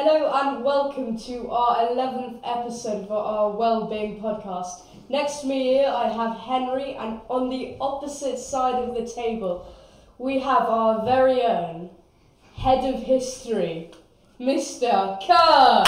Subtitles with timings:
[0.00, 4.82] Hello and welcome to our 11th episode of our Wellbeing podcast.
[5.08, 9.74] Next to me here I have Henry, and on the opposite side of the table
[10.16, 11.90] we have our very own
[12.54, 13.90] head of history,
[14.38, 15.18] Mr.
[15.26, 15.82] Kerr.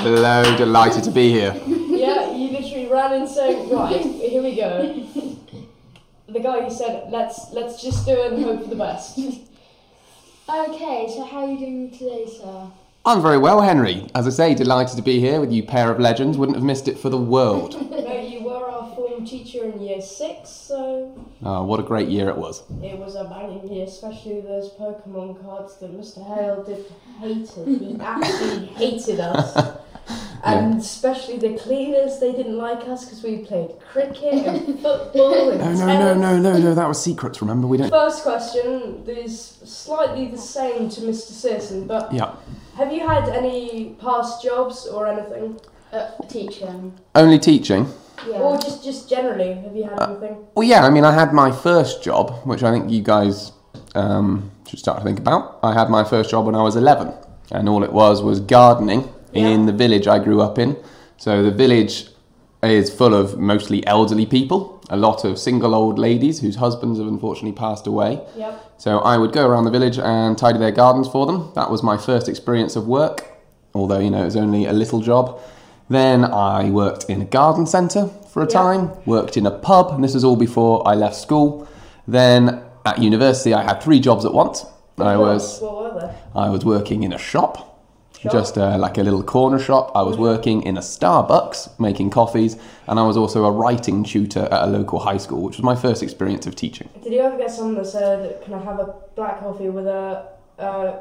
[0.00, 1.52] Hello, delighted to be here.
[1.66, 5.06] Yeah, you literally ran in saying, right, here we go.
[6.28, 9.18] The guy who said, let's let's just do it and hope for the best.
[10.48, 12.68] Okay, so how are you doing today, sir?
[13.06, 14.06] I'm very well, Henry.
[14.14, 16.38] As I say, delighted to be here with you, pair of legends.
[16.38, 17.74] Wouldn't have missed it for the world.
[17.90, 21.14] no, you were our form teacher in year six, so
[21.44, 22.62] Oh, what a great year it was.
[22.82, 26.24] It was a banging year, especially those Pokemon cards that Mr.
[26.26, 26.86] Hale did
[27.20, 27.78] hated.
[27.80, 29.76] He actually hated us.
[30.46, 35.78] And especially the cleaners, they didn't like us because we played cricket and football and
[35.78, 36.74] No, no, no, no, no, no.
[36.74, 37.40] That was secrets.
[37.40, 37.88] Remember, we don't.
[37.88, 41.30] First question is slightly the same to Mr.
[41.32, 42.34] Searson, but Yeah.
[42.76, 45.60] Have you had any past jobs or anything?
[45.92, 46.92] Uh, teaching.
[47.14, 47.86] Only teaching.
[48.28, 48.38] Yeah.
[48.38, 50.36] Or just, just generally, have you had Uh, anything?
[50.54, 50.84] Well, yeah.
[50.84, 53.52] I mean, I had my first job, which I think you guys
[53.94, 55.58] um, should start to think about.
[55.62, 57.12] I had my first job when I was 11,
[57.52, 60.76] and all it was was gardening in the village I grew up in.
[61.16, 62.06] So the village
[62.62, 67.08] is full of mostly elderly people, a lot of single old ladies whose husbands have
[67.08, 68.20] unfortunately passed away.
[68.36, 68.72] Yep.
[68.78, 71.50] So I would go around the village and tidy their gardens for them.
[71.54, 73.24] That was my first experience of work,
[73.74, 75.40] although you know it was only a little job.
[75.88, 78.50] Then I worked in a garden centre for a Yeah.
[78.62, 81.66] time, worked in a pub, and this was all before I left school.
[82.06, 84.66] Then at university I had three jobs at once.
[84.98, 86.10] I was What were they?
[86.34, 87.73] I was working in a shop,
[88.32, 89.92] Just uh, like a little corner shop.
[89.94, 94.44] I was working in a Starbucks making coffees, and I was also a writing tutor
[94.50, 96.88] at a local high school, which was my first experience of teaching.
[97.02, 100.28] Did you ever get someone that said, "Can I have a black coffee with a
[100.58, 100.92] uh,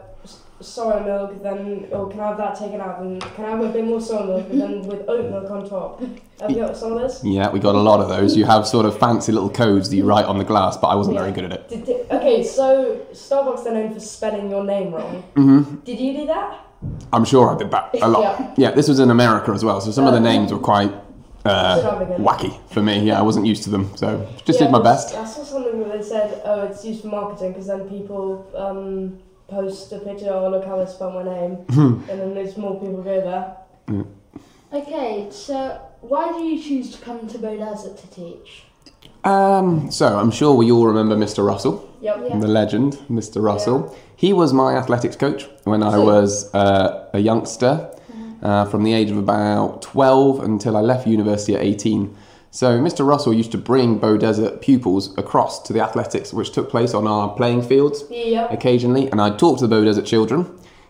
[0.59, 2.99] soy milk?" Then, or can I have that taken out?
[3.01, 5.69] And can I have a bit more soy milk, but then with oat milk on
[5.69, 6.01] top?
[6.41, 7.21] Have you got some of this?
[7.23, 8.35] Yeah, we got a lot of those.
[8.35, 10.95] You have sort of fancy little codes that you write on the glass, but I
[10.95, 11.69] wasn't very good at it.
[11.69, 15.21] Did, did, okay, so Starbucks they're known for spelling your name wrong.
[15.35, 16.59] hmm Did you do that?
[17.11, 18.21] I'm sure I've been back a lot.
[18.39, 18.53] Yeah.
[18.57, 20.91] Yeah, this was in America as well, so some of the Uh, names were quite
[21.45, 21.77] uh,
[22.17, 22.99] wacky for me.
[22.99, 25.15] Yeah, I wasn't used to them, so just Yeah, did my best.
[25.15, 29.19] I saw something where they said, "Oh, it's used for marketing," because then people um,
[29.47, 31.57] post a picture, "Oh, look how they spell my name,"
[32.09, 33.57] and then there's more people go there.
[34.73, 38.63] Okay, so why do you choose to come to Beaudesert to teach?
[39.23, 41.45] Um, so I'm sure we all remember Mr.
[41.45, 41.87] Russell.
[42.03, 42.17] Yep.
[42.29, 42.37] Yeah.
[42.39, 43.41] the legend, Mr.
[43.41, 43.95] Russell.
[44.15, 47.89] He was my athletics coach when I was uh, a youngster,
[48.41, 52.13] uh, from the age of about 12 until I left university at 18.
[52.51, 53.07] So Mr.
[53.07, 57.29] Russell used to bring Beaudesert pupils across to the athletics, which took place on our
[57.35, 58.51] playing fields Yep.
[58.51, 60.45] occasionally, and I'd talk to the Beaudesert children,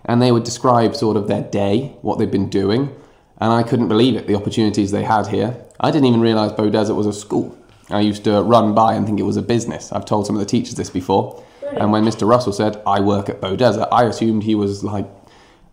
[0.06, 2.90] and they would describe sort of their day, what they'd been doing,
[3.38, 5.56] and I couldn't believe it, the opportunities they had here.
[5.80, 7.56] I didn't even realise Beaudesert was a school.
[7.94, 9.92] I used to run by and think it was a business.
[9.92, 11.44] I've told some of the teachers this before.
[11.62, 11.78] Really?
[11.78, 12.28] And when Mr.
[12.28, 15.08] Russell said, I work at Beaudesert, I assumed he was like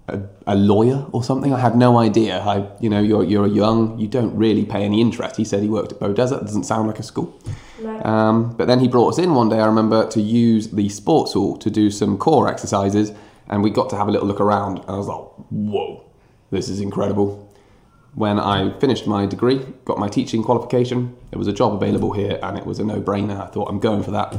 [0.09, 1.53] a, a lawyer or something.
[1.53, 2.39] I had no idea.
[2.41, 5.37] I, you know, you're, you're young, you don't really pay any interest.
[5.37, 6.41] He said he worked at Beaudesert.
[6.41, 7.39] Doesn't sound like a school.
[7.81, 8.03] No.
[8.03, 11.33] Um, but then he brought us in one day, I remember, to use the sports
[11.33, 13.13] hall to do some core exercises.
[13.49, 14.79] And we got to have a little look around.
[14.79, 15.19] And I was like,
[15.51, 16.05] whoa,
[16.51, 17.50] this is incredible.
[18.15, 22.39] When I finished my degree, got my teaching qualification, there was a job available here
[22.43, 23.41] and it was a no brainer.
[23.41, 24.37] I thought, I'm going for that.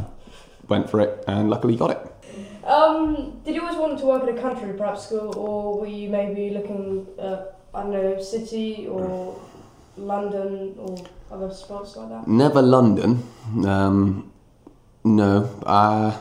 [0.68, 2.66] Went for it and luckily got it.
[2.66, 6.09] Um, did you always want to work at a country prep school, or were you
[6.09, 9.40] maybe looking at I don't know city or
[9.98, 12.28] London or other spots like that?
[12.28, 13.24] Never London.
[13.66, 14.32] Um,
[15.03, 15.50] no.
[15.66, 16.18] Uh,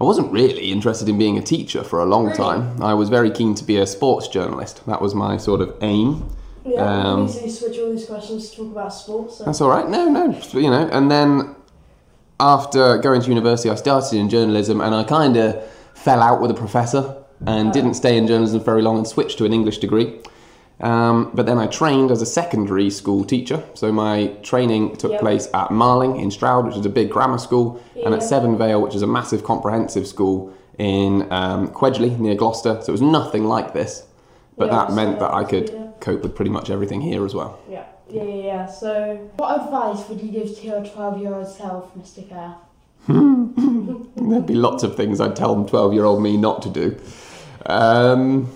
[0.00, 2.36] I wasn't really interested in being a teacher for a long Really?
[2.36, 2.82] time.
[2.82, 4.84] I was very keen to be a sports journalist.
[4.86, 6.28] That was my sort of aim.
[6.64, 9.38] Yeah, Um, easily switch all these questions to talk about sports.
[9.38, 9.44] So.
[9.44, 9.88] That's all right.
[9.88, 10.88] No, no, you know.
[10.90, 11.54] And then
[12.40, 15.62] after going to university, I started in journalism, and I kind of
[15.94, 17.16] fell out with a professor
[17.46, 20.20] and didn't stay in journalism very long, and switched to an English degree.
[20.80, 23.62] Um, but then I trained as a secondary school teacher.
[23.74, 25.20] So my training took Yep.
[25.20, 28.80] place at Marling in Stroud, which is a big grammar school, and at Severn Vale,
[28.80, 32.78] which is a massive comprehensive school in um, Quedgley near Gloucester.
[32.82, 34.04] So it was nothing like this,
[34.58, 35.83] but Yeah, that meant that I could yeah.
[36.00, 37.58] Cope with pretty much everything here as well.
[37.68, 38.66] Yeah, yeah, yeah, yeah.
[38.66, 42.28] So What advice would you give to your 12 year old self, Mr.
[42.28, 42.54] Kerr?
[43.08, 46.98] There'd be lots of things I'd tell 12 year old me not to do.
[47.66, 48.50] Um,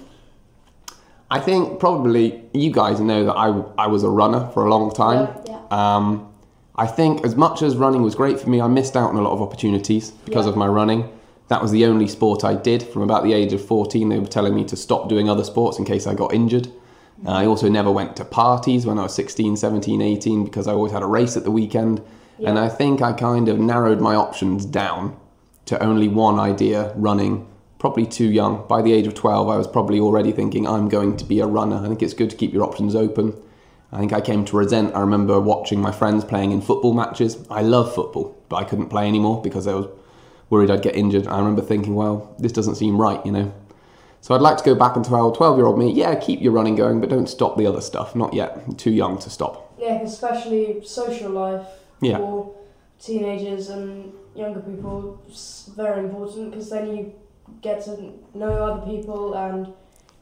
[1.30, 4.90] I think probably you guys know that I, I was a runner for a long
[4.92, 5.28] time.
[5.46, 5.60] Yeah.
[5.70, 6.32] Um,
[6.74, 9.20] I think as much as running was great for me, I missed out on a
[9.22, 10.52] lot of opportunities because Yeah.
[10.52, 11.10] of my running.
[11.48, 14.08] That was the only sport I did from about the age of 14.
[14.10, 16.68] They were telling me to stop doing other sports in case I got injured.
[17.26, 20.92] I also never went to parties when I was 16, 17, 18 because I always
[20.92, 22.02] had a race at the weekend.
[22.44, 25.16] And I think I kind of narrowed my options down
[25.66, 27.46] to only one idea running,
[27.78, 28.66] probably too young.
[28.68, 31.46] By the age of 12, I was probably already thinking, I'm going to be a
[31.46, 31.76] runner.
[31.76, 33.34] I think it's good to keep your options open.
[33.90, 34.94] I think I came to resent.
[34.94, 37.44] I remember watching my friends playing in football matches.
[37.50, 39.88] I love football, but I couldn't play anymore because I was
[40.50, 41.26] worried I'd get injured.
[41.26, 43.52] I remember thinking, well, this doesn't seem right, you know.
[44.20, 46.52] So I'd like to go back and tell 12 year old me, yeah, keep your
[46.52, 48.14] running going, but don't stop the other stuff.
[48.16, 48.62] Not yet.
[48.66, 49.74] I'm too young to stop.
[49.78, 51.66] Yeah, especially social life
[52.00, 52.18] Yeah.
[52.18, 52.54] for
[53.00, 57.12] teenagers and younger people is very important because then you
[57.62, 59.72] get to know other people and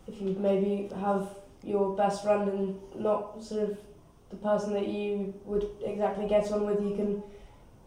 [0.06, 1.28] if you maybe have
[1.64, 3.78] your best friend and not sort of
[4.30, 7.22] the person that you would exactly get on with, you can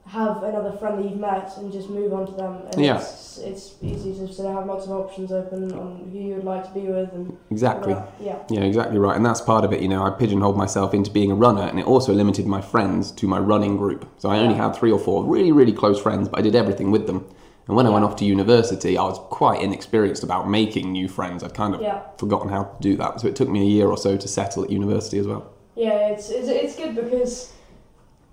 [0.05, 2.63] have another friend that you've met and just move on to them.
[2.71, 2.95] And Yeah.
[2.97, 6.43] it's, it's easy to sort of have lots of options open on who you would
[6.43, 7.95] like to be with and Exactly.
[8.19, 8.39] yeah.
[8.49, 9.15] Yeah, exactly right.
[9.15, 9.81] And that's part of it.
[9.81, 13.11] You know, I pigeonholed myself into being a runner, and it also limited my friends
[13.11, 14.07] to my running group.
[14.17, 16.89] So I only had three or four really, really close friends, but I did everything
[16.89, 17.25] with them.
[17.67, 21.43] And when I went off to university, I was quite inexperienced about making new friends.
[21.43, 21.99] I'd kind of Yeah.
[22.17, 23.21] forgotten how to do that.
[23.21, 25.45] So it took me a year or so to settle at university as well.
[25.75, 27.53] Yeah, it's, it's, it's good because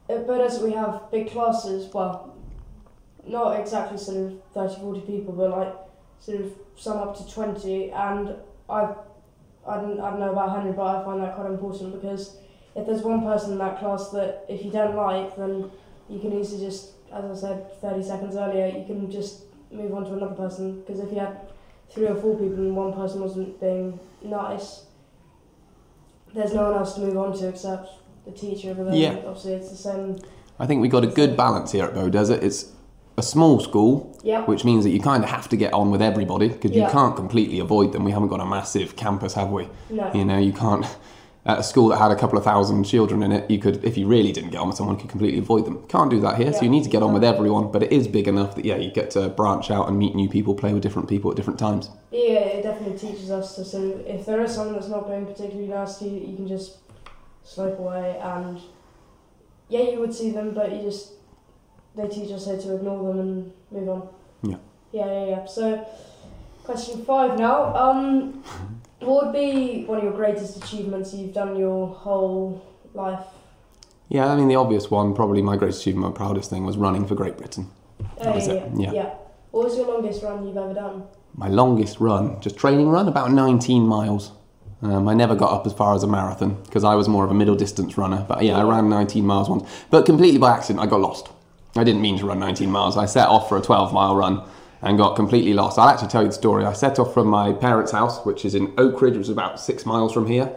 [0.09, 2.37] Uh, at as we have big classes, well,
[3.27, 5.75] not exactly sort of 30, 40 people, but like
[6.21, 8.35] sort of some up to 20, and
[8.69, 8.95] I,
[9.67, 12.37] I don't, I don't know about 100, but I find that quite important because
[12.77, 15.71] if there's one person in that class that if you don't like, then
[16.09, 20.05] you can easily just, as I said 30 seconds earlier, you can just move on
[20.05, 20.83] to another person.
[20.83, 21.41] Because if you had
[21.91, 24.85] three or four people and one person wasn't being nice,
[26.35, 27.89] there's no one else to move on to except
[28.27, 28.75] the teacher.
[28.75, 29.17] But then Yeah.
[29.27, 30.17] obviously it's the same.
[30.59, 32.43] I think we got a good balance here at Beaudesert.
[32.43, 32.67] It's
[33.19, 34.45] a small school, Yeah.
[34.45, 37.17] which means that you kind of have to get on with everybody because you can't
[37.17, 38.05] completely avoid them.
[38.05, 39.69] We haven't got a massive campus, have we?
[39.91, 40.11] No.
[40.13, 40.85] You know, you can't.
[41.47, 43.97] At a school that had a couple of thousand children in it, you could, if
[43.97, 45.79] you really didn't get on with someone, could completely avoid them.
[45.87, 47.71] Can't do that here, so you need to get on with everyone.
[47.71, 50.29] But it is big enough that yeah, you get to branch out and meet new
[50.29, 51.89] people, play with different people at different times.
[52.11, 55.69] Yeah, it definitely teaches us to of, if there is someone that's not being particularly
[56.03, 56.79] you, you can just
[57.47, 58.61] slope away and
[59.69, 61.13] yeah, you would see them, but you just
[61.95, 64.09] they teach us how to ignore them and move on.
[64.43, 64.57] Yeah.
[64.93, 65.45] Yeah, yeah, yeah.
[65.47, 65.87] So,
[66.65, 67.75] question five now.
[67.75, 68.45] Um,
[69.01, 72.63] what would be one of your greatest achievements you've done your whole
[72.95, 73.25] life?
[74.09, 77.07] Yeah, I mean the obvious one, probably my greatest achievement, my proudest thing, was running
[77.07, 77.71] for Great Britain.
[78.19, 79.15] That Oh, was yeah, it, yeah, yeah.
[79.51, 81.05] What was your longest run you've ever done?
[81.35, 84.33] My longest run, just training run, about 19 miles.
[84.83, 87.31] Um, I never got up as far as a marathon because I was more of
[87.31, 88.25] a middle distance runner.
[88.29, 90.85] But yeah, I ran 19 miles once, but completely by accident.
[90.85, 91.29] I got lost.
[91.77, 92.97] I didn't mean to run 19 miles.
[92.97, 94.43] I set off for a 12 mile run
[94.83, 95.79] and got completely lost.
[95.79, 96.65] I'll actually tell you the story.
[96.65, 99.87] I set off from my parents' house, which is in Oakridge, which is about six
[99.87, 100.53] miles from here.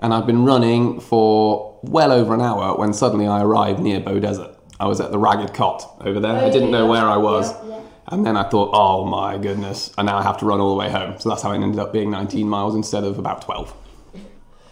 [0.00, 4.56] And I've been running for well over an hour when suddenly I arrived near Beaudesert.
[4.80, 6.32] I was at the Ragged Cot over there.
[6.32, 6.90] I Oh, didn't yeah, know yeah.
[6.90, 7.52] where I was.
[7.68, 7.80] Yeah.
[8.06, 10.76] And then I thought, oh my goodness, and now I have to run all the
[10.76, 11.18] way home.
[11.18, 13.74] So that's how it ended up being 19 miles instead of about 12.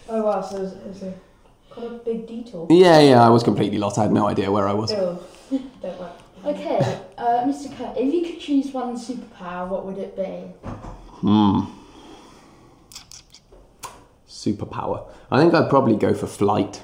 [0.09, 1.15] Oh wow, so it was, it was a
[1.71, 2.67] quite a big detour.
[2.69, 3.99] Yeah, yeah, I was completely lost.
[3.99, 4.93] I had no idea where I was.
[4.93, 5.19] Ew.
[5.83, 6.11] Don't worry.
[6.45, 7.75] Okay, uh, Mr.
[7.77, 10.69] Kurt, if you could choose one superpower, what would it be?
[11.21, 11.61] Hmm.
[14.29, 15.09] Superpower.
[15.31, 16.83] I think I'd probably go for flight.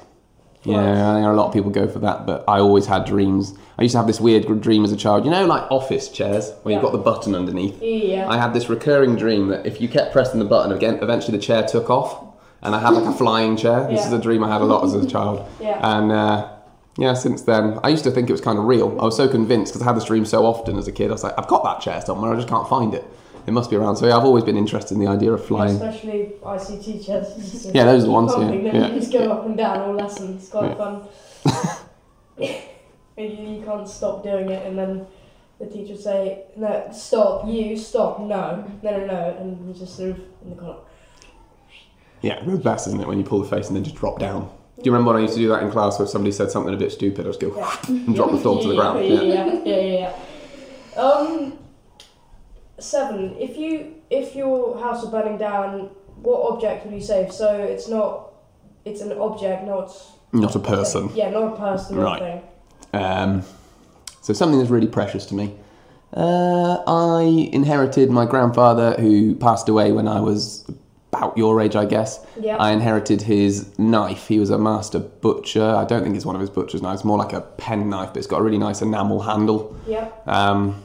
[0.63, 3.53] Yeah, I think a lot of people go for that, but I always had dreams.
[3.77, 5.23] I used to have this weird dream as a child.
[5.23, 7.81] You know, like office chairs where you've got the button underneath.
[7.81, 8.27] Yeah.
[8.29, 11.43] I had this recurring dream that if you kept pressing the button again, eventually the
[11.43, 12.25] chair took off,
[12.61, 13.87] and I had like a flying chair.
[13.87, 14.07] This Yeah.
[14.07, 15.45] is a dream I had a lot as a child.
[15.61, 15.79] Yeah.
[15.81, 16.49] And uh,
[16.97, 18.99] yeah, since then, I used to think it was kind of real.
[18.99, 21.09] I was so convinced because I had this dream so often as a kid.
[21.09, 22.33] I was like, I've got that chair somewhere.
[22.33, 23.05] I just can't find it.
[23.49, 23.95] It must be around.
[23.95, 25.71] So yeah, I've always been interested in the idea of flying.
[25.75, 28.87] Especially ICT just a- Yeah, those are the ones, yeah, pumping, then yeah.
[28.89, 30.43] You just go up and down all lessons.
[30.43, 30.75] It's quite Yeah.
[30.75, 31.01] fun.
[33.17, 35.07] you, can't stop doing it, and then
[35.59, 37.47] the teacher would say, "No, stop!
[37.47, 38.19] You stop!
[38.19, 40.79] No, no, no, no!" And you just sort of in the corner.
[42.21, 44.47] Yeah, the best, isn't it, when you pull the face and then just drop down?
[44.77, 46.71] Do you remember when I used to do that in class where somebody said something
[46.71, 47.25] a bit stupid?
[47.25, 47.75] I just go Yeah.
[47.87, 48.99] and drop the thought to the ground.
[49.05, 49.45] Yeah, Yeah.
[49.45, 50.13] yeah, yeah, yeah.
[50.95, 51.01] yeah.
[51.01, 51.57] Um,
[52.79, 53.35] seven.
[53.37, 55.89] If you if your house were burning down,
[56.21, 57.31] what object would you save?
[57.31, 58.31] So it's not.
[58.85, 59.91] It's an object, not.
[60.31, 61.09] Not a person.
[61.15, 62.19] Yeah, not a person or Right.
[62.21, 62.41] thing.
[62.93, 63.43] Um,
[64.21, 65.55] so something that's really precious to me.
[66.13, 70.65] Uh, I inherited my grandfather who passed away when I was
[71.11, 72.23] about your age, I guess.
[72.39, 72.57] Yeah.
[72.57, 74.27] I inherited his knife.
[74.27, 75.63] He was a master butcher.
[75.63, 77.03] I don't think it's one of his butcher's knives.
[77.03, 79.75] More like a pen knife, but it's got a really nice enamel handle.
[79.87, 80.09] Yeah.
[80.25, 80.81] Um,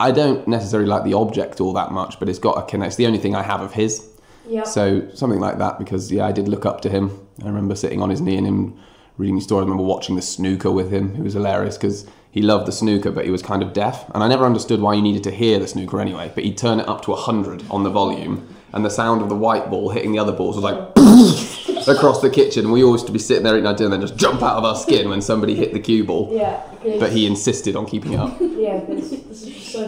[0.00, 2.88] I don't necessarily like the object all that much, but it's got a connect.
[2.88, 4.06] It's the only thing I have of his.
[4.48, 4.64] Yeah.
[4.64, 7.04] So something like that, because yeah, I did look up to him.
[7.42, 8.78] I remember sitting on his knee and him
[9.18, 9.60] reading his story.
[9.60, 11.14] I remember watching the snooker with him.
[11.16, 14.22] It was hilarious because he loved the snooker, but he was kind of deaf, and
[14.24, 16.32] I never understood why you needed to hear the snooker anyway.
[16.34, 19.36] But he'd turn it up to hundred on the volume, and the sound of the
[19.36, 20.78] white ball hitting the other balls was like
[21.88, 22.64] across the kitchen.
[22.64, 24.42] And we always used to be sitting there eating our dinner and then just jump
[24.42, 26.30] out of our skin when somebody hit the cue ball.
[26.32, 26.62] yeah.
[26.98, 28.38] But he insisted on keeping it up.
[28.60, 28.80] Yeah,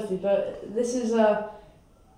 [0.01, 1.49] Sophie, but this is uh,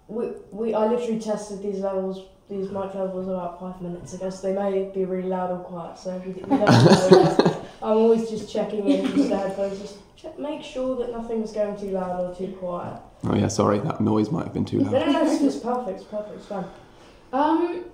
[0.09, 4.47] we, we I literally tested these levels, these mic levels about five minutes ago, so
[4.47, 5.99] they may be really loud or quiet.
[5.99, 7.61] So we, we don't know.
[7.83, 11.79] I'm always just checking in with the headphones, just check, make sure that nothing's going
[11.79, 13.01] too loud or too quiet.
[13.25, 14.93] Oh yeah, sorry, that noise might have been too loud.
[14.93, 16.67] no, no, it's, it's perfect, it's perfect, it's fine.
[17.33, 17.85] Um,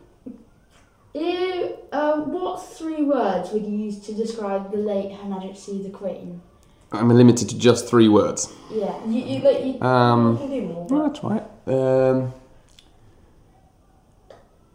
[1.15, 5.91] you, uh, what three words would you use to describe the late Her Majesty the
[5.91, 6.43] Queen?
[6.93, 8.53] I'm limited to just three words.
[8.71, 8.93] Yeah.
[9.07, 10.87] You, you, like, you, Um, you can do more.
[10.87, 11.45] Well, that's right.
[11.67, 12.33] Um,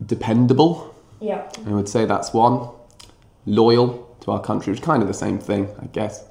[0.06, 0.94] dependable.
[1.20, 2.70] yeah, I would say that's one.
[3.46, 6.24] Loyal to our country, which is kind of the same thing, I guess.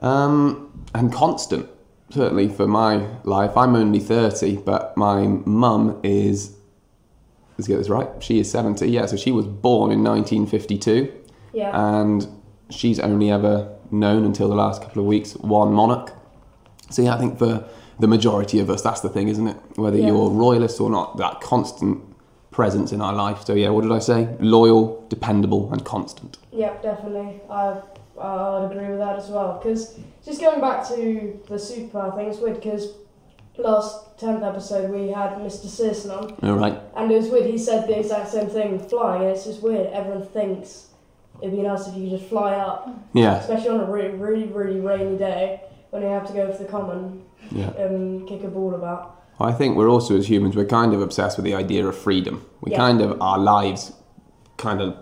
[0.00, 1.68] Um, and constant,
[2.10, 3.56] certainly for my life.
[3.56, 6.54] I'm only 30, but my mum is,
[7.56, 11.12] let's get this right, she is 70, yeah, so she was born in 1952,
[11.52, 12.26] yeah, and
[12.70, 16.12] she's only ever known until the last couple of weeks one monarch.
[16.90, 17.64] So, yeah, I think for
[17.98, 19.56] the majority of us, that's the thing, isn't it?
[19.76, 20.08] Whether Yeah.
[20.08, 22.02] you're royalist or not, that constant
[22.50, 23.44] presence in our life.
[23.44, 24.28] So, yeah, what did I say?
[24.40, 26.38] Loyal, dependable, and constant.
[26.52, 27.40] Yep, definitely.
[27.50, 27.76] I
[28.20, 29.60] I would agree with that as well.
[29.62, 32.88] Because just going back to the super thing, it's weird because
[33.56, 35.66] last tenth episode we had Mr.
[35.66, 36.80] Searson on, All right.
[36.96, 37.46] and it was weird.
[37.46, 39.86] He said the exact same thing flying, and it's just weird.
[39.92, 40.87] Everyone thinks
[41.40, 43.36] it'd be nice if you could just fly up, Yeah.
[43.36, 46.68] especially on a really, really, really rainy day when you have to go for the
[46.68, 47.70] common Yeah.
[47.76, 49.16] and kick a ball about.
[49.40, 52.44] I think we're also, as humans, we're kind of obsessed with the idea of freedom.
[52.60, 52.78] We Yeah.
[52.78, 53.92] kind of, our lives
[54.56, 54.94] kind of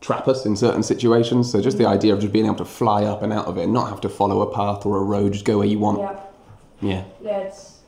[0.00, 1.50] trap us in certain situations.
[1.50, 1.94] So, just the mm-hmm.
[1.94, 4.00] idea of just being able to fly up and out of it and not have
[4.02, 5.98] to follow a path or a road, just go where you want.
[5.98, 6.20] Yeah,
[6.80, 7.02] Yeah.
[7.22, 7.78] yeah, it's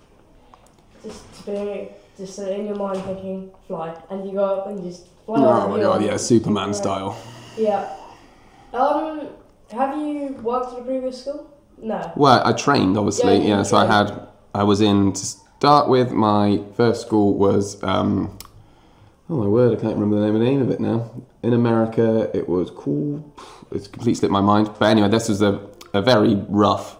[1.04, 5.06] just to be just in your mind thinking fly, and you go up and just
[5.24, 5.36] fly.
[5.38, 6.74] Oh my god, yeah, Superman Yeah.
[6.74, 7.16] style.
[7.56, 7.96] Yeah.
[8.72, 9.28] Um,
[9.72, 11.50] have you worked at a previous school?
[11.78, 12.12] No.
[12.16, 13.38] Well, I trained, obviously.
[13.38, 16.12] Yeah, Yeah, so I had, I was in to start with.
[16.12, 18.38] My first school was, um,
[19.28, 21.10] oh my word, I can't remember the name of the name of it now.
[21.42, 23.32] In America, it was cool.
[23.70, 24.70] It's completely slipped my mind.
[24.78, 25.60] But anyway, this was a,
[25.94, 26.96] a very rough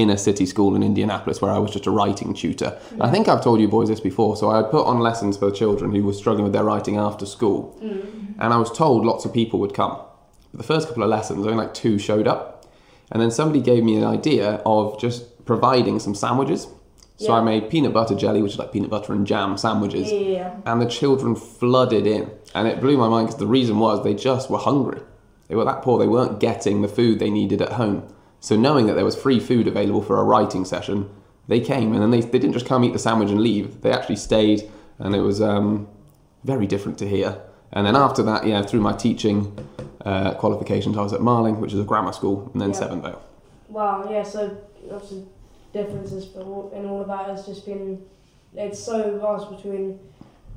[0.00, 2.78] inner city school in Indianapolis where I was just a writing tutor.
[3.00, 4.36] I think I've told you boys this before.
[4.36, 7.78] So I put on lessons for children who were struggling with their writing after school.
[7.82, 8.34] Mm.
[8.38, 9.98] And I was told lots of people would come.
[10.52, 12.66] But the first couple of lessons, only like two showed up.
[13.12, 16.66] And then somebody gave me an idea of just providing some sandwiches.
[17.18, 20.10] So I made peanut butter jelly, which is like peanut butter and jam sandwiches.
[20.10, 20.56] Yeah.
[20.64, 22.30] And the children flooded in.
[22.54, 25.02] And it blew my mind because the reason was they just were hungry.
[25.48, 28.10] They were that poor, they weren't getting the food they needed at home.
[28.40, 31.08] So knowing that there was free food available for a writing session,
[31.48, 33.82] they came and then they, they didn't just come eat the sandwich and leave.
[33.82, 35.88] They actually stayed and it was um,
[36.44, 37.40] very different to here.
[37.72, 39.56] And then after that, yeah, through my teaching
[40.04, 42.76] uh, qualifications, I was at Marling, which is a grammar school, and then Yeah.
[42.80, 43.18] Severnvale.
[43.68, 44.08] Wow.
[44.10, 44.22] Yeah.
[44.24, 44.56] So
[44.90, 45.24] obviously
[45.72, 48.02] differences, but all- in all of that has just been.
[48.56, 50.00] It's so vast between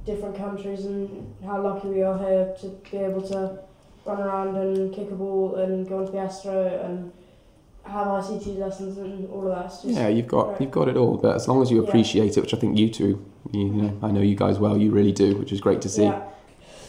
[0.05, 3.59] different countries and how lucky we are here to be able to
[4.05, 7.11] run around and kick a ball and go into the Astro and
[7.83, 9.69] have ICT lessons and all of that.
[9.69, 10.61] Just, Yeah, you've got Right.
[10.61, 11.87] you've got it all, but as long as you Yeah.
[11.87, 13.19] appreciate it, which I think you two,
[13.51, 16.03] you, know, I know you guys well, you really do, which is great to see.
[16.03, 16.21] Yeah.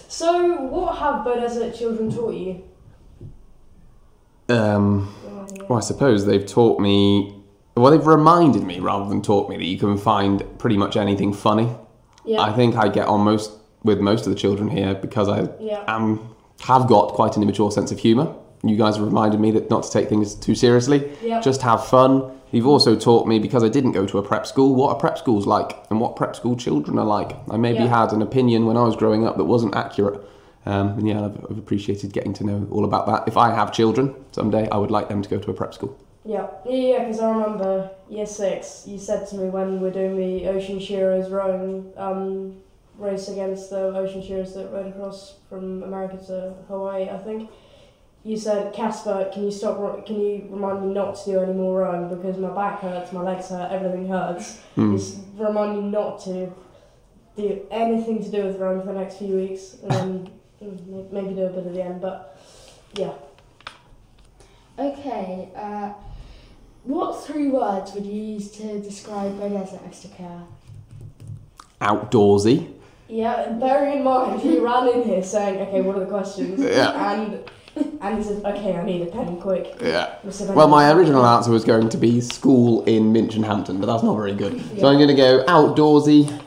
[0.09, 2.63] So, what have Beaudesert children taught you?
[4.49, 5.09] Um,
[5.69, 7.35] well, I suppose they've taught me.
[7.77, 11.33] Well, they've reminded me rather than taught me that you can find pretty much anything
[11.33, 11.69] funny.
[12.25, 12.41] Yeah.
[12.41, 15.83] I think I get on most with most of the children here because I yeah.
[15.89, 16.21] am
[16.61, 18.35] have got quite an immature sense of humour.
[18.69, 21.41] You guys have reminded me that not to take things too seriously, Yeah.
[21.41, 22.31] just have fun.
[22.51, 25.19] You've also taught me because I didn't go to a prep school what a prep
[25.19, 27.37] school's like and what prep school children are like.
[27.51, 28.01] I maybe Yeah.
[28.03, 30.21] had an opinion when I was growing up that wasn't accurate.
[30.67, 33.25] Um, and yeah, I've, I've appreciated getting to know all about that.
[33.27, 35.97] If I have children someday, I would like them to go to a prep school.
[36.25, 36.99] Yeah, yeah, yeah.
[37.01, 41.29] Because I remember year six, you said to me when we're doing the Ocean Shearers
[41.29, 42.55] rowing um,
[42.99, 47.51] race against the Ocean Shearers that rowed across from America to Hawaii, I think.
[48.25, 50.07] You said, Casper, can you stop?
[50.07, 53.21] Can you remind me not to do any more rowing because my back hurts, my
[53.21, 54.61] legs hurt, everything hurts.
[54.75, 54.97] Hmm.
[54.97, 56.51] Just remind me not to
[57.37, 60.31] do anything to do with rowing for the next few weeks, and then
[60.63, 62.01] mm, maybe do a bit at the end.
[62.01, 62.41] But
[62.95, 63.13] yeah,
[64.79, 65.49] Okay.
[65.55, 65.93] Uh,
[66.83, 70.43] what three words would you use to describe Beaudesert Exeter Care?
[71.81, 72.73] Outdoorsy.
[73.09, 77.13] Yeah, bearing in mind he ran in here saying, "Okay, what are the questions?" Yeah.
[77.13, 77.45] And
[78.05, 80.17] and he said, "Okay, I need a pen, quick." Yeah.
[80.23, 84.15] I Well, my original answer was going to be school in Minchinhampton, but that's not
[84.17, 84.61] very good.
[84.79, 86.43] So I'm going to go outdoorsy.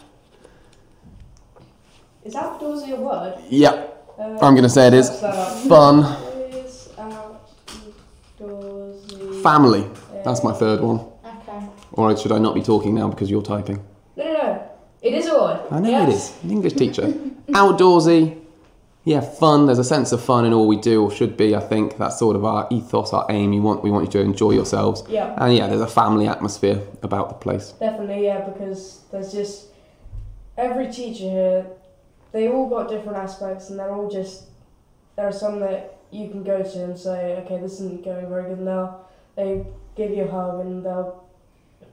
[2.23, 3.35] Is outdoorsy a word?
[3.49, 5.09] Yep, Uh, I'm going to say it is.
[5.09, 5.57] what's that up?
[5.67, 5.99] Fun.
[6.53, 6.89] Is
[8.39, 9.41] outdoorsy.
[9.41, 9.89] Family.
[10.23, 10.99] That's my third one.
[11.25, 11.65] Okay.
[11.93, 13.83] Or should I not be talking now because you're typing?
[14.15, 14.69] No, no, no.
[15.01, 15.61] It is a word.
[15.71, 16.09] I know yes.
[16.09, 16.43] it is.
[16.43, 17.03] An English teacher.
[17.49, 18.41] Outdoorsy.
[19.07, 19.67] Yeah, fun.
[19.67, 21.55] There's a sense of fun in all we do, or should be.
[21.55, 23.53] I think that's sort of our ethos, our aim.
[23.53, 25.01] You want, we want you to enjoy yourselves.
[25.07, 27.71] Yeah, And yeah, there's a family atmosphere about the place.
[27.79, 28.25] definitely.
[28.25, 29.67] Yeah, because there's just
[30.57, 31.65] every teacher here.
[32.33, 34.43] They all got different aspects, and they're all just.
[35.15, 38.49] There are some that you can go to and say, "Okay, this isn't going very
[38.49, 38.97] good." Now
[39.37, 41.23] they give you a hug and they'll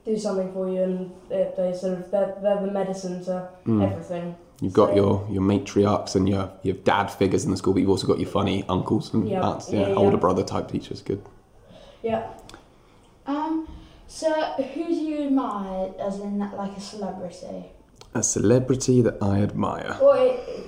[0.05, 3.83] do something for you, and they, they sort of they're, they're the medicine to Mm.
[3.89, 4.35] everything.
[4.61, 7.81] You've got So- your, your matriarchs and your, your dad figures in the school, but
[7.81, 9.95] you've also got your funny uncles and Yeah, aunts, yeah, yeah, yeah.
[9.95, 11.03] older brother type teachers.
[11.03, 11.23] Good.
[12.03, 12.29] Yeah.
[13.27, 13.69] Um,
[14.07, 17.67] so who do you admire as in like a celebrity?
[18.15, 19.99] A celebrity that I admire.
[20.01, 20.15] Or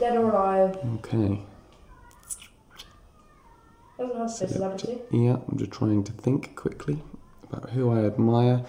[0.01, 0.77] dead or alive.
[0.97, 1.43] Okay.
[3.99, 4.99] Doesn't have to be a celebrity.
[5.11, 7.03] Yeah, I'm just trying to think quickly
[7.51, 8.65] about who I admire.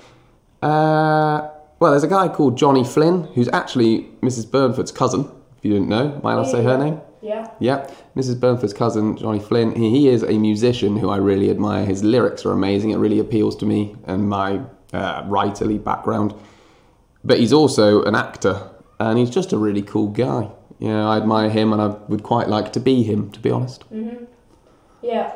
[0.62, 4.50] Uh, well, there's a guy called Johnny Flynn, who's actually Mrs.
[4.50, 5.30] Burnford's cousin.
[5.58, 7.02] If you didn't know, might I say her name?
[7.22, 7.50] Yeah.
[7.60, 8.40] Yeah, Mrs.
[8.40, 9.76] Burnford's cousin, Johnny Flynn.
[9.76, 11.86] He, he is a musician who I really admire.
[11.86, 12.92] His lyrics are amazing.
[12.92, 14.62] It really appeals to me and my
[14.94, 16.34] uh, writerly background.
[17.24, 18.70] But he's also an actor,
[19.00, 20.50] and he's just a really cool guy.
[20.80, 23.50] You know, I admire him, and I would quite like to be him, to be
[23.50, 23.84] honest.
[23.92, 24.28] Mhm.
[25.02, 25.34] Yeah.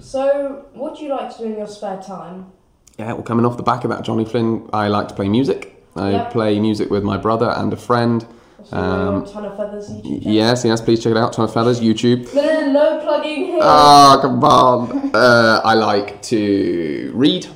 [0.00, 2.52] So, what do you like to do in your spare time?
[2.98, 5.71] Yeah, well, coming off the back of that, Johnny Flynn, I like to play music.
[5.96, 6.32] I Yep.
[6.32, 8.24] play music with my brother and a friend.
[8.70, 9.90] Um, ton of feathers.
[9.90, 10.32] YouTube channel?
[10.32, 11.32] Yes, yes, please check it out.
[11.32, 12.32] Ton of Feathers, YouTube.
[12.34, 13.58] No, no, plugging here.
[13.60, 15.10] Oh, come on.
[15.14, 17.46] Uh, I like to read,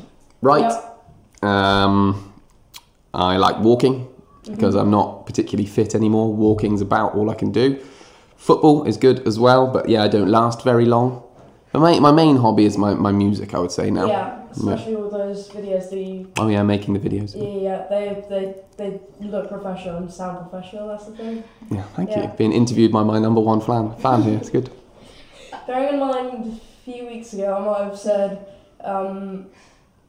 [0.43, 0.73] write.
[1.43, 2.33] Um,
[3.15, 4.09] I like walking
[4.51, 6.35] because I'm not particularly fit anymore.
[6.35, 7.79] Walking's about all I can do.
[8.37, 11.23] Football is good as well, but yeah, I don't last very long.
[11.73, 14.07] My main, my main hobby is my, my music, I would say now.
[14.07, 16.31] Yeah, especially all those videos that you.
[16.39, 17.35] Oh yeah, making the videos.
[17.35, 20.89] Yeah, yeah, they they they look professional and sound professional.
[20.89, 21.45] That's the thing.
[21.71, 22.23] Yeah, thank Yeah.
[22.23, 22.29] you.
[22.37, 24.37] Being interviewed by my number one fan, fan here.
[24.39, 24.71] It's good.
[25.67, 28.47] Bearing in mind, a few weeks ago, I might have said,
[28.85, 29.47] um,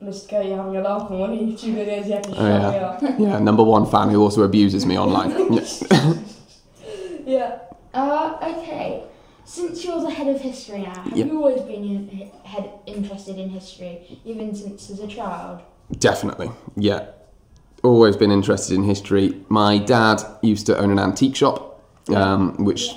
[0.04, 0.28] "Mr.
[0.30, 2.06] K, you're having a laugh on one of YouTube videos.
[2.08, 2.71] You have to shut Oh, yeah.
[2.71, 5.32] me up." Yeah, number one fan who also abuses me online.
[5.54, 6.13] Yeah.
[7.26, 7.60] Yeah.
[7.93, 9.04] Uh, okay.
[9.47, 11.27] Since you're the head of history now, have Yep.
[11.27, 15.62] you always been in, head, interested in history, even since as a child?
[15.99, 17.05] Definitely, yeah.
[17.81, 19.41] Always been interested in history.
[19.47, 21.81] My dad used to own an antique shop,
[22.13, 22.93] um, which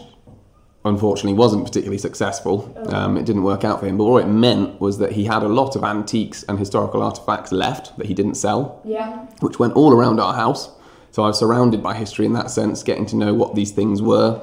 [0.84, 2.74] unfortunately wasn't particularly successful.
[2.88, 5.44] Um, it didn't work out for him, but all it meant was that he had
[5.44, 9.26] a lot of antiques and historical artifacts left that he didn't sell, Yeah.
[9.38, 10.70] which went all around our house.
[11.12, 14.02] So I was surrounded by history in that sense, getting to know what these things
[14.02, 14.40] were.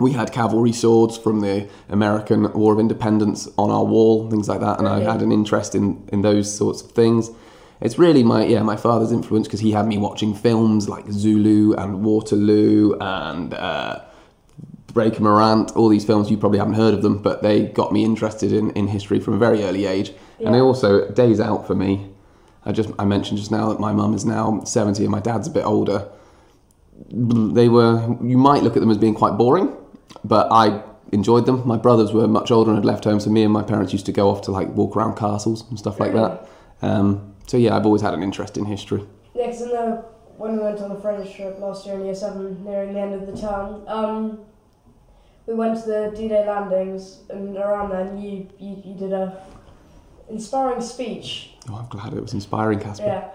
[0.00, 4.60] We had cavalry swords from the American War of Independence on our wall, things like
[4.60, 7.30] that, and I had an interest in, in those sorts of things.
[7.80, 11.74] It's really my yeah my father's influence because he had me watching films like Zulu
[11.74, 14.00] and Waterloo and uh,
[14.92, 18.04] Breaker Morant, all these films you probably haven't heard of them, but they got me
[18.04, 20.12] interested in, in history from a very early age.
[20.44, 22.08] And they also days out for me.
[22.64, 25.48] I just I mentioned just now that my mum is now seventy and my dad's
[25.48, 26.08] a bit older.
[27.10, 29.76] They were you might look at them as being quite boring,
[30.24, 31.66] but I enjoyed them.
[31.66, 34.06] My brothers were much older and had left home, so me and my parents used
[34.06, 36.48] to go off to like walk around castles and stuff like that.
[36.80, 39.04] Um, so yeah, I've always had an interest in history.
[39.34, 40.04] Yeah, because I know
[40.36, 43.14] when we went on the French trip last year in year seven, nearing the end
[43.14, 44.40] of the term, um,
[45.46, 49.42] we went to the D-Day landings, and around then you, you, you did a
[50.28, 51.50] inspiring speech.
[51.68, 53.06] Oh, I'm glad it was inspiring, Casper.
[53.06, 53.28] Yeah,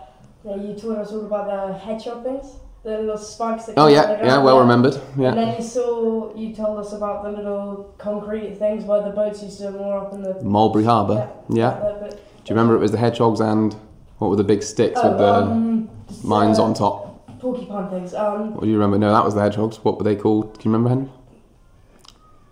[0.43, 2.55] yeah, you taught us all about the hedgehog things,
[2.87, 3.73] the little spikes that.
[3.77, 4.99] Oh yeah, yeah, well remembered.
[5.17, 5.29] Yeah.
[5.29, 9.43] And then you saw, you told us about the little concrete things where the boats
[9.43, 10.41] used to moor up in the.
[10.41, 11.29] Mulberry Harbour.
[11.49, 11.71] Yeah.
[12.01, 12.11] bit.
[12.11, 12.17] Do
[12.53, 13.73] you remember it was the hedgehogs and
[14.19, 15.89] what were the big sticks Oh, with the um,
[16.23, 17.39] mines uh, on top?
[17.39, 18.13] Porcupine things.
[18.13, 18.97] Um, What do you remember?
[18.97, 19.83] No, that was the hedgehogs.
[19.83, 20.57] What were they called?
[20.57, 21.11] Can you remember, Henry?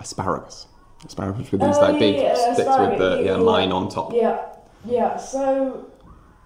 [0.01, 0.67] Asparagus.
[1.05, 3.43] Asparagus with these Oh, like big yeah, yeah, sticks with the yeah, yeah, yeah.
[3.43, 4.13] mine on top.
[4.13, 4.45] Yeah,
[4.85, 5.15] yeah.
[5.17, 5.85] So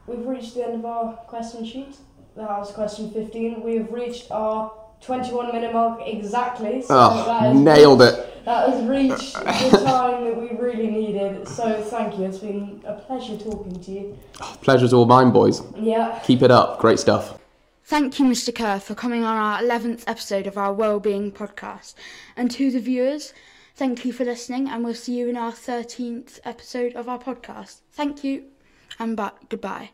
[0.05, 1.97] we've reached the end of our question sheet.
[2.39, 3.61] That was question 15.
[3.61, 4.71] We've reached our
[5.01, 6.81] 21 minute mark exactly.
[6.81, 8.45] So Oh, that is nailed it.
[8.45, 11.45] That has reached the time that we really needed.
[11.49, 12.23] So thank you.
[12.25, 14.17] It's been a pleasure talking to you.
[14.39, 15.61] Ah, pleasure's all mine, boys.
[15.75, 16.17] Yeah.
[16.23, 16.79] Keep it up.
[16.79, 17.37] Great stuff.
[17.83, 18.55] Thank you, Mr.
[18.55, 21.93] Kerr, for coming on our 11th episode of our Wellbeing podcast.
[22.37, 23.33] And to the viewers,
[23.75, 27.79] thank you for listening, and we'll see you in our 13th episode of our podcast.
[27.91, 28.45] Thank you,
[28.97, 29.89] and bye- goodbye.